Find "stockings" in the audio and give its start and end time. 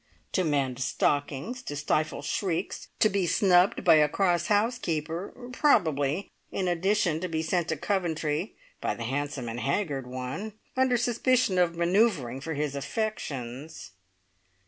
0.79-1.61